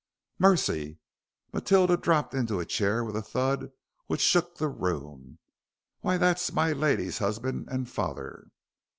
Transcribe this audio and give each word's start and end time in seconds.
"Mercy," 0.39 0.97
Matilda 1.53 1.95
dropped 1.95 2.33
into 2.33 2.59
a 2.59 2.65
chair, 2.65 3.03
with 3.03 3.15
a 3.15 3.21
thud 3.21 3.71
which 4.07 4.19
shook 4.19 4.57
the 4.57 4.67
room; 4.67 5.37
"why, 5.99 6.17
that's 6.17 6.51
my 6.51 6.71
ladies' 6.71 7.19
husband 7.19 7.67
and 7.69 7.87
father." 7.87 8.47